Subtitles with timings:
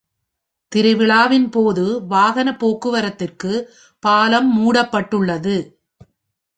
[0.71, 3.53] திருவிழாவின் போது வாகன போக்குவரத்துக்கு
[4.03, 5.57] பாலம் மூடப்பட்டுள்ளது.